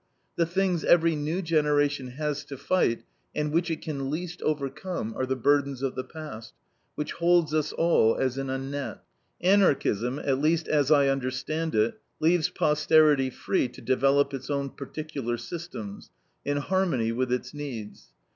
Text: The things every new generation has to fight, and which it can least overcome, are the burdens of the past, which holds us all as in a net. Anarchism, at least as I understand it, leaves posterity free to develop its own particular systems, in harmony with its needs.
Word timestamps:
The 0.35 0.47
things 0.47 0.83
every 0.83 1.15
new 1.15 1.43
generation 1.43 2.07
has 2.07 2.43
to 2.45 2.57
fight, 2.57 3.03
and 3.35 3.51
which 3.51 3.69
it 3.69 3.83
can 3.83 4.09
least 4.09 4.41
overcome, 4.41 5.13
are 5.15 5.27
the 5.27 5.35
burdens 5.35 5.83
of 5.83 5.93
the 5.93 6.03
past, 6.03 6.55
which 6.95 7.11
holds 7.11 7.53
us 7.53 7.71
all 7.71 8.15
as 8.15 8.35
in 8.35 8.49
a 8.49 8.57
net. 8.57 9.03
Anarchism, 9.41 10.17
at 10.17 10.39
least 10.41 10.67
as 10.67 10.89
I 10.89 11.09
understand 11.09 11.75
it, 11.75 11.99
leaves 12.19 12.49
posterity 12.49 13.29
free 13.29 13.67
to 13.67 13.79
develop 13.79 14.33
its 14.33 14.49
own 14.49 14.71
particular 14.71 15.37
systems, 15.37 16.09
in 16.43 16.57
harmony 16.57 17.11
with 17.11 17.31
its 17.31 17.53
needs. 17.53 18.07